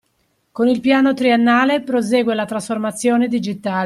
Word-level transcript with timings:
Con 0.51 0.67
il 0.67 0.79
Piano 0.79 1.13
Triennale 1.13 1.81
prosegue 1.83 2.33
la 2.33 2.45
trasformazione 2.45 3.27
digitale 3.27 3.79